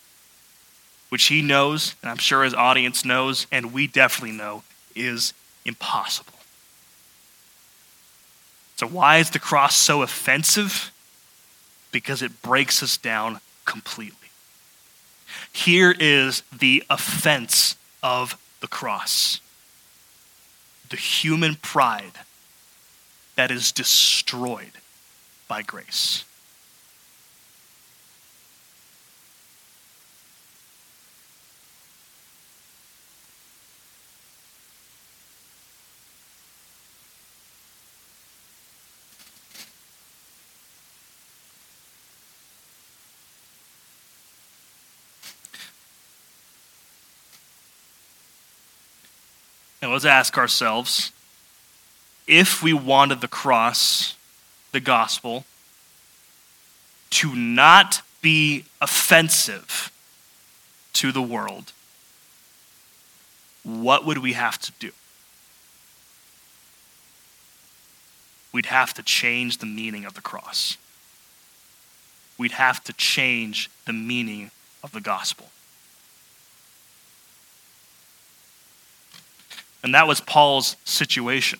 [1.11, 4.63] which he knows, and I'm sure his audience knows, and we definitely know,
[4.95, 5.33] is
[5.65, 6.39] impossible.
[8.77, 10.89] So, why is the cross so offensive?
[11.91, 14.20] Because it breaks us down completely.
[15.53, 19.41] Here is the offense of the cross
[20.91, 22.19] the human pride
[23.35, 24.73] that is destroyed
[25.47, 26.25] by grace.
[49.93, 51.11] Let's ask ourselves
[52.27, 54.15] if we wanted the cross,
[54.71, 55.45] the gospel,
[57.09, 59.91] to not be offensive
[60.93, 61.73] to the world,
[63.63, 64.91] what would we have to do?
[68.53, 70.77] We'd have to change the meaning of the cross.
[72.37, 74.51] We'd have to change the meaning
[74.83, 75.51] of the gospel.
[79.83, 81.59] And that was Paul's situation.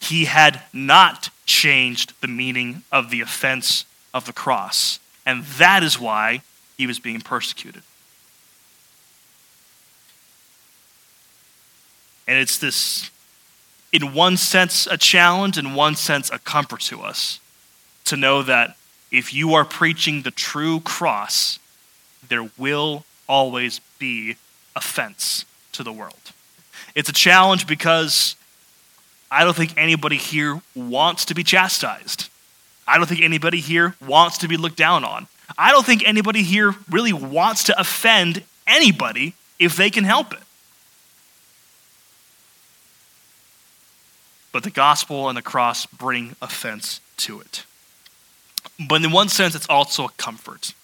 [0.00, 4.98] He had not changed the meaning of the offense of the cross.
[5.26, 6.42] And that is why
[6.76, 7.82] he was being persecuted.
[12.26, 13.10] And it's this,
[13.92, 17.40] in one sense, a challenge, in one sense, a comfort to us
[18.04, 18.76] to know that
[19.10, 21.58] if you are preaching the true cross,
[22.28, 24.36] there will always be
[24.76, 26.32] offense to the world.
[26.94, 28.36] It's a challenge because
[29.30, 32.28] I don't think anybody here wants to be chastised.
[32.86, 35.28] I don't think anybody here wants to be looked down on.
[35.56, 40.40] I don't think anybody here really wants to offend anybody if they can help it.
[44.52, 47.64] But the gospel and the cross bring offense to it.
[48.88, 50.74] But in one sense, it's also a comfort.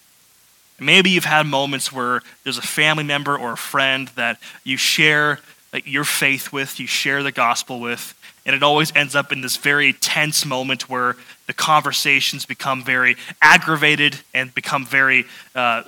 [0.79, 5.41] Maybe you've had moments where there's a family member or a friend that you share
[5.85, 8.15] your faith with, you share the gospel with,
[8.47, 11.17] and it always ends up in this very tense moment where
[11.49, 15.25] the conversations become very aggravated and become very,
[15.57, 15.83] uh,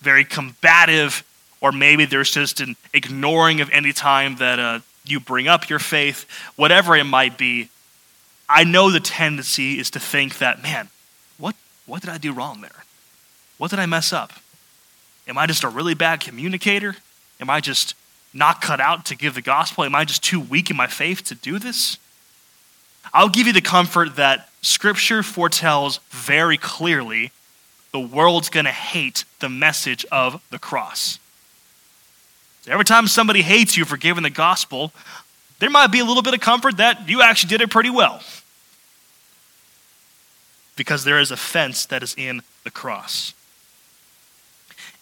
[0.00, 1.22] very combative,
[1.60, 5.78] or maybe there's just an ignoring of any time that uh, you bring up your
[5.78, 7.68] faith, whatever it might be.
[8.48, 10.88] I know the tendency is to think that, man,
[11.38, 11.54] what,
[11.86, 12.84] what did I do wrong there?
[13.58, 14.32] What did I mess up?
[15.28, 16.96] Am I just a really bad communicator?
[17.40, 17.94] Am I just
[18.36, 19.84] not cut out to give the gospel?
[19.84, 21.98] Am I just too weak in my faith to do this?
[23.12, 27.30] I'll give you the comfort that Scripture foretells very clearly
[27.92, 31.18] the world's going to hate the message of the cross.
[32.62, 34.92] So every time somebody hates you for giving the gospel,
[35.60, 38.20] there might be a little bit of comfort that you actually did it pretty well.
[40.74, 43.32] Because there is offense that is in the cross.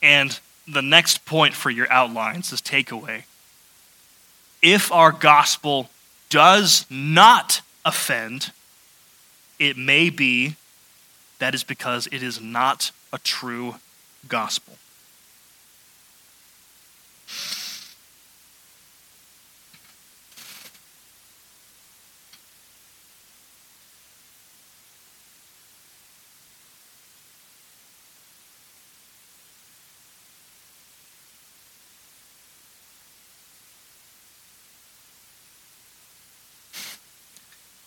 [0.03, 3.25] And the next point for your outlines, this takeaway.
[4.63, 5.91] If our gospel
[6.31, 8.53] does not offend,
[9.59, 10.57] it may be
[11.39, 13.77] that is because it is not a true
[14.29, 14.75] gospel.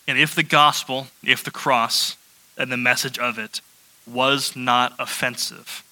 [0.08, 2.16] And if the gospel, if the cross,
[2.56, 3.60] and the message of it
[4.06, 5.84] was not offensive,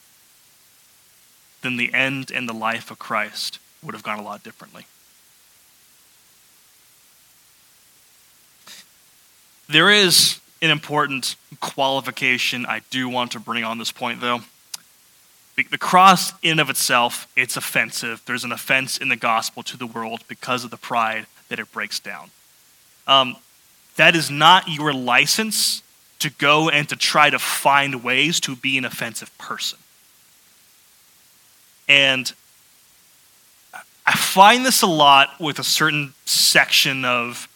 [1.62, 4.86] then the end and the life of Christ would have gone a lot differently.
[9.68, 14.40] There is an important qualification I do want to bring on this point, though.
[15.56, 18.22] The cross, in of itself, it's offensive.
[18.26, 21.72] There's an offense in the gospel to the world because of the pride that it
[21.72, 22.30] breaks down.
[23.06, 23.36] Um,
[23.96, 25.82] that is not your license
[26.18, 29.78] to go and to try to find ways to be an offensive person.
[31.88, 32.32] And
[34.06, 37.48] I find this a lot with a certain section of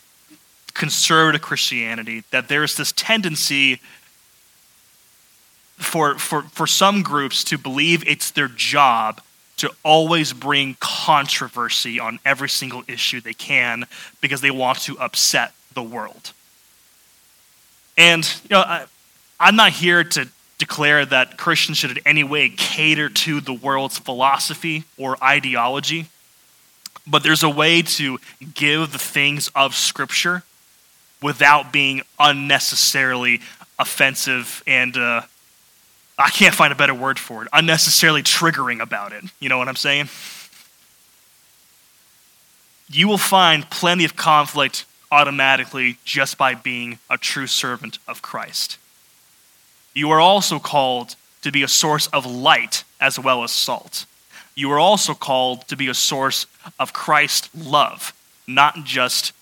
[0.74, 3.80] conservative Christianity that there's this tendency
[5.76, 9.20] for, for, for some groups to believe it's their job
[9.57, 13.84] to always bring controversy on every single issue they can
[14.20, 16.33] because they want to upset the world.
[17.97, 18.87] And, you know, I,
[19.39, 23.99] I'm not here to declare that Christians should in any way cater to the world's
[23.99, 26.07] philosophy or ideology,
[27.07, 28.18] but there's a way to
[28.55, 30.43] give the things of Scripture
[31.23, 33.41] without being unnecessarily
[33.79, 35.23] offensive and uh,
[36.21, 39.25] I can't find a better word for it, unnecessarily triggering about it.
[39.41, 40.11] You know what I'm saying?
[42.91, 48.78] You will find plenty of conflict automatically just by being a true servant of Christ.
[49.94, 54.06] You are also called to be a source of light as well as salt.
[54.54, 56.46] You are also called to be a source
[56.78, 58.12] of Christ love,
[58.46, 59.32] not just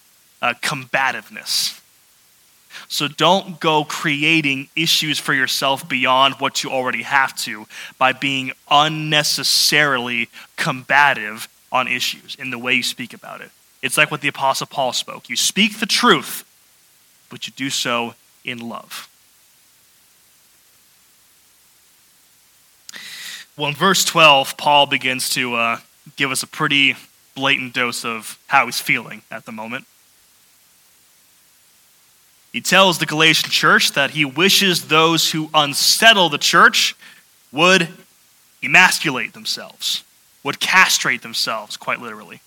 [0.40, 1.80] uh, combativeness.
[2.88, 7.66] So don't go creating issues for yourself beyond what you already have to
[7.98, 13.50] by being unnecessarily combative on issues in the way you speak about it.
[13.82, 16.44] It's like what the Apostle Paul spoke you speak the truth,
[17.30, 18.14] but you do so
[18.44, 19.08] in love.
[23.56, 25.78] Well, in verse 12, Paul begins to uh,
[26.14, 26.94] give us a pretty
[27.34, 29.84] blatant dose of how he's feeling at the moment.
[32.52, 36.96] He tells the Galatian church that he wishes those who unsettle the church
[37.52, 37.88] would
[38.62, 40.04] emasculate themselves,
[40.42, 42.40] would castrate themselves, quite literally.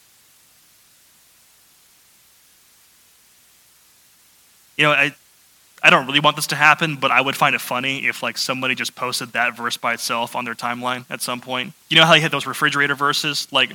[4.81, 5.13] You know, I,
[5.83, 8.35] I don't really want this to happen, but I would find it funny if like
[8.35, 11.73] somebody just posted that verse by itself on their timeline at some point.
[11.87, 13.47] You know how you had those refrigerator verses?
[13.51, 13.73] Like,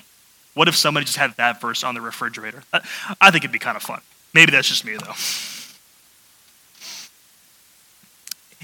[0.55, 2.65] what if somebody just had that verse on the refrigerator?
[2.73, 2.81] I,
[3.21, 4.01] I think it'd be kind of fun.
[4.35, 5.15] Maybe that's just me though.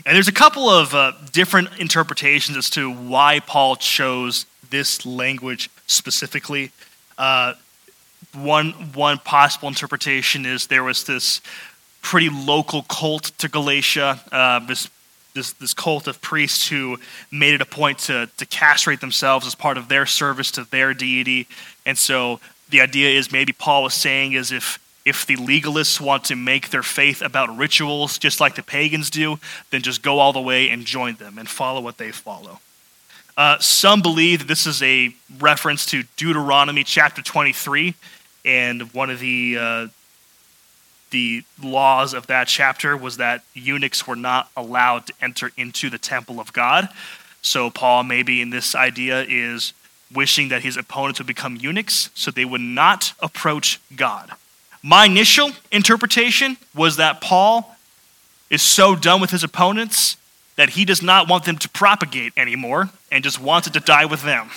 [0.04, 5.70] And there's a couple of uh, different interpretations as to why Paul chose this language
[5.86, 6.72] specifically.
[7.16, 7.54] Uh,
[8.34, 11.40] one, one possible interpretation is there was this
[12.02, 14.90] pretty local cult to Galatia, uh, this,
[15.34, 16.98] this, this cult of priests who
[17.30, 20.92] made it a point to, to castrate themselves as part of their service to their
[20.92, 21.46] deity.
[21.86, 26.22] And so the idea is maybe Paul was saying is if if the legalists want
[26.24, 29.38] to make their faith about rituals just like the pagans do,
[29.70, 32.60] then just go all the way and join them and follow what they follow.
[33.36, 37.94] Uh, some believe that this is a reference to Deuteronomy chapter 23,
[38.44, 39.86] and one of the uh,
[41.12, 45.98] the laws of that chapter was that eunuchs were not allowed to enter into the
[45.98, 46.88] temple of God.
[47.42, 49.72] So Paul, maybe in this idea, is
[50.12, 54.30] wishing that his opponents would become eunuchs, so they would not approach God.
[54.82, 57.76] My initial interpretation was that Paul
[58.50, 60.16] is so done with his opponents
[60.56, 64.22] that he does not want them to propagate anymore and just wanted to die with
[64.22, 64.50] them.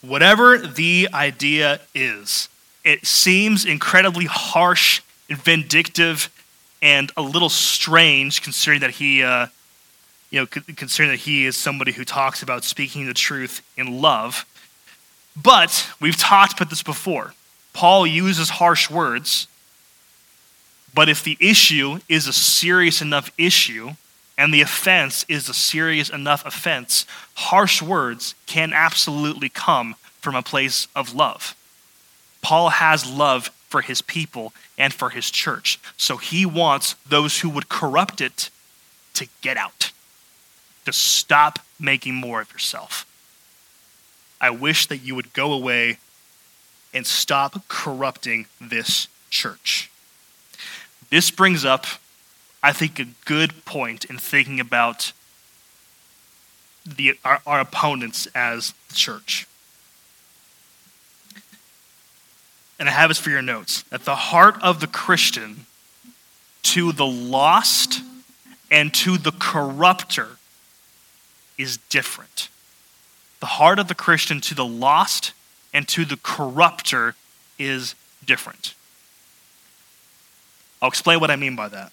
[0.00, 2.48] Whatever the idea is,
[2.84, 6.30] it seems incredibly harsh and vindictive
[6.80, 9.48] and a little strange considering that he uh,
[10.30, 14.46] you know considering that he is somebody who talks about speaking the truth in love
[15.40, 17.34] but we've talked about this before.
[17.72, 19.46] Paul uses harsh words,
[20.94, 23.90] but if the issue is a serious enough issue
[24.38, 30.42] and the offense is a serious enough offense, harsh words can absolutely come from a
[30.42, 31.56] place of love.
[32.40, 37.50] Paul has love for his people and for his church, so he wants those who
[37.50, 38.48] would corrupt it
[39.14, 39.90] to get out,
[40.86, 43.04] to stop making more of yourself.
[44.40, 45.98] I wish that you would go away
[46.94, 49.90] and stop corrupting this church.
[51.10, 51.86] This brings up,
[52.62, 55.12] I think, a good point in thinking about
[56.84, 59.46] the, our, our opponents as the church.
[62.78, 63.84] And I have this for your notes.
[63.90, 65.66] At the heart of the Christian,
[66.62, 68.02] to the lost
[68.70, 70.38] and to the corrupter,
[71.56, 72.48] is different.
[73.40, 75.32] The heart of the Christian to the lost
[75.72, 77.14] and to the corrupter
[77.58, 77.94] is
[78.24, 78.74] different.
[80.80, 81.92] I'll explain what I mean by that.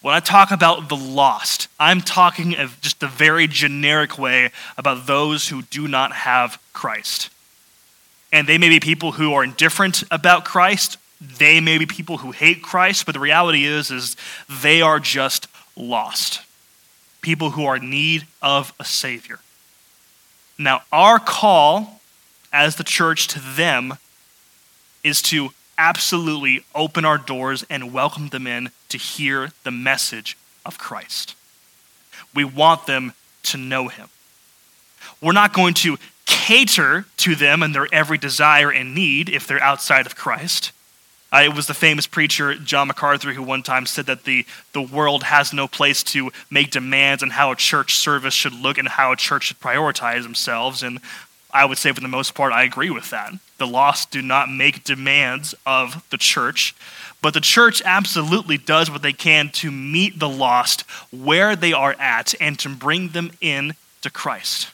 [0.00, 5.06] When I talk about the lost, I'm talking of just a very generic way about
[5.06, 7.30] those who do not have Christ.
[8.32, 10.98] And they may be people who are indifferent about Christ.
[11.20, 14.16] They may be people who hate Christ, but the reality is is
[14.48, 16.42] they are just lost.
[17.20, 19.40] People who are in need of a savior.
[20.58, 22.00] Now, our call
[22.52, 23.94] as the church to them
[25.04, 30.78] is to absolutely open our doors and welcome them in to hear the message of
[30.78, 31.34] Christ.
[32.34, 33.14] We want them
[33.44, 34.08] to know him.
[35.20, 39.62] We're not going to cater to them and their every desire and need if they're
[39.62, 40.72] outside of Christ.
[41.30, 44.80] Uh, it was the famous preacher John MacArthur who one time said that the, the
[44.80, 48.88] world has no place to make demands on how a church service should look and
[48.88, 50.82] how a church should prioritize themselves.
[50.82, 51.00] And
[51.52, 53.32] I would say, for the most part, I agree with that.
[53.58, 56.74] The lost do not make demands of the church,
[57.20, 61.96] but the church absolutely does what they can to meet the lost where they are
[61.98, 64.70] at and to bring them in to Christ.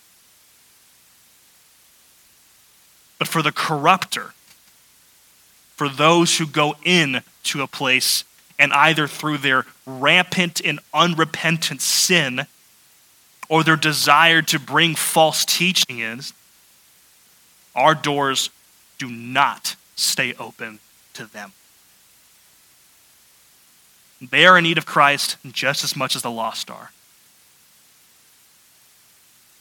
[3.18, 4.34] But for the corrupter,
[5.76, 8.24] for those who go in to a place
[8.59, 12.47] and either through their rampant and unrepentant sin
[13.49, 16.20] or their desire to bring false teaching in,
[17.74, 18.51] our doors
[18.99, 20.78] do not stay open
[21.14, 21.53] to them.
[24.31, 26.91] They are in need of Christ just as much as the lost are.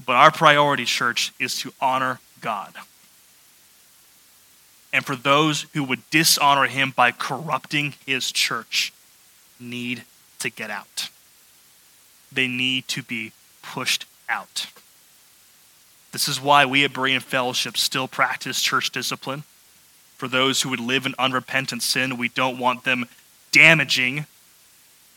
[0.05, 2.73] But our priority, church, is to honor God.
[4.91, 8.93] And for those who would dishonor him by corrupting his church,
[9.59, 10.03] need
[10.39, 11.09] to get out.
[12.31, 14.67] They need to be pushed out.
[16.11, 19.43] This is why we at Berean Fellowship still practice church discipline.
[20.17, 23.07] For those who would live in unrepentant sin, we don't want them
[23.51, 24.27] damaging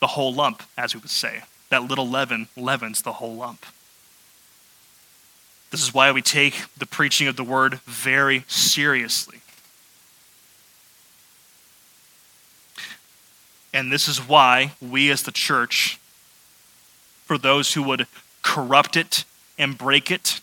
[0.00, 1.42] the whole lump, as we would say.
[1.68, 3.66] That little leaven leavens the whole lump.
[5.70, 9.40] This is why we take the preaching of the word very seriously.
[13.74, 15.98] And this is why we as the church,
[17.24, 18.06] for those who would
[18.42, 19.24] corrupt it
[19.58, 20.40] and break it,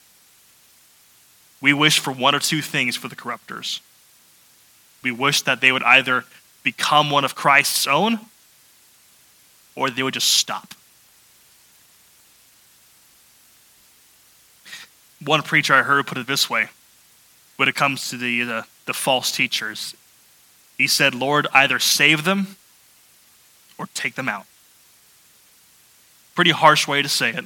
[1.62, 3.80] we wish for one or two things for the corruptors.
[5.02, 6.26] We wish that they would either
[6.62, 8.20] become one of Christ's own
[9.76, 10.74] or they would just stop.
[15.24, 16.70] One preacher I heard put it this way
[17.56, 19.96] when it comes to the, the, the false teachers.
[20.78, 22.58] He said, Lord, either save them
[23.78, 24.46] or take them out.
[26.36, 27.46] Pretty harsh way to say it,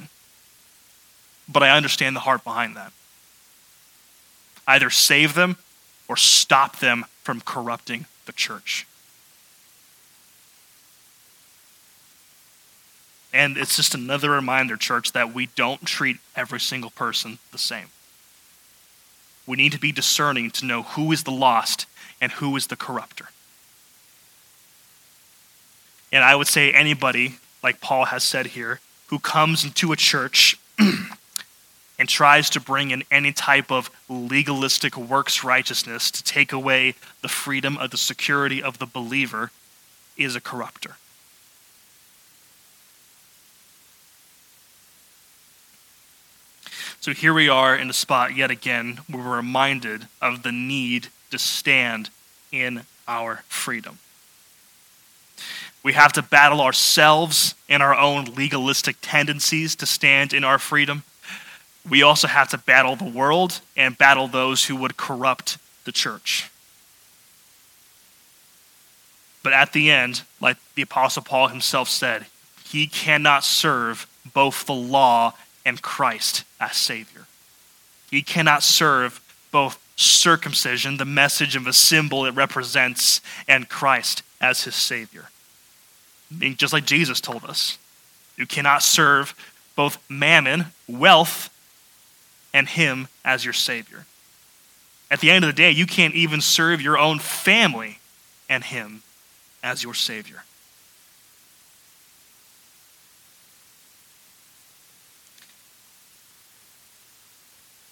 [1.48, 2.92] but I understand the heart behind that.
[4.66, 5.56] Either save them
[6.08, 8.86] or stop them from corrupting the church.
[13.32, 17.86] And it's just another reminder, church, that we don't treat every single person the same.
[19.46, 21.86] We need to be discerning to know who is the lost
[22.20, 23.28] and who is the corrupter.
[26.10, 30.58] And I would say anybody, like Paul has said here, who comes into a church
[30.78, 37.28] and tries to bring in any type of legalistic works righteousness to take away the
[37.28, 39.50] freedom of the security of the believer
[40.16, 40.96] is a corrupter.
[47.00, 51.08] So here we are in a spot yet again where we're reminded of the need
[51.30, 52.10] to stand
[52.50, 53.98] in our freedom.
[55.84, 61.04] We have to battle ourselves and our own legalistic tendencies to stand in our freedom.
[61.88, 66.50] We also have to battle the world and battle those who would corrupt the church.
[69.44, 72.26] But at the end, like the Apostle Paul himself said,
[72.64, 75.34] he cannot serve both the law
[75.68, 77.26] and Christ as Savior.
[78.10, 79.20] He cannot serve
[79.52, 85.28] both circumcision, the message of a symbol it represents, and Christ as his Savior.
[86.56, 87.76] just like Jesus told us,
[88.38, 89.34] you cannot serve
[89.76, 91.54] both mammon, wealth,
[92.54, 94.06] and him as your Savior.
[95.10, 97.98] At the end of the day, you can't even serve your own family
[98.48, 99.02] and him
[99.62, 100.44] as your Savior.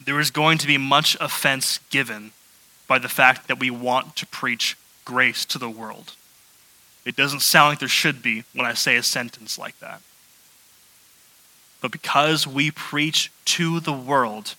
[0.07, 2.30] There is going to be much offense given
[2.86, 6.14] by the fact that we want to preach grace to the world.
[7.04, 10.00] It doesn't sound like there should be when I say a sentence like that.
[11.80, 14.54] But because we preach to the world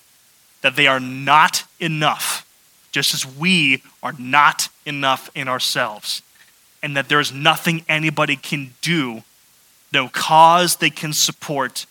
[0.62, 2.46] that they are not enough,
[2.92, 6.22] just as we are not enough in ourselves,
[6.84, 9.24] and that there's nothing anybody can do,
[9.94, 11.86] no cause they can support,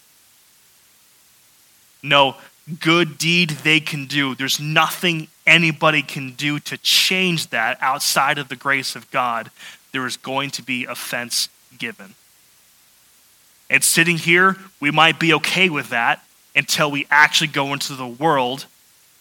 [2.02, 2.36] no
[2.80, 4.34] good deed they can do.
[4.34, 9.50] There's nothing anybody can do to change that outside of the grace of God.
[9.92, 11.48] There is going to be offense
[11.78, 12.14] given.
[13.70, 16.22] And sitting here, we might be okay with that
[16.54, 18.66] until we actually go into the world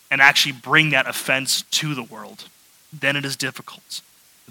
[0.10, 2.46] and actually bring that offense to the world.
[2.94, 4.02] Then it is difficult.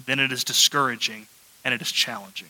[0.05, 1.27] Then it is discouraging
[1.63, 2.49] and it is challenging.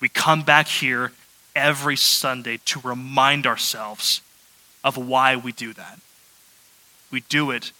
[0.00, 1.12] We come back here
[1.56, 4.20] every Sunday to remind ourselves
[4.84, 5.98] of why we do that.
[7.10, 7.72] We do it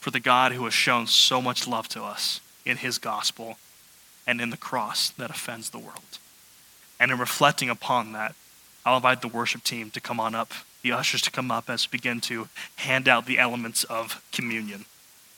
[0.00, 3.58] for the God who has shown so much love to us in his gospel
[4.26, 6.18] and in the cross that offends the world.
[6.98, 8.34] And in reflecting upon that,
[8.84, 10.52] I'll invite the worship team to come on up,
[10.82, 14.86] the ushers to come up as we begin to hand out the elements of communion.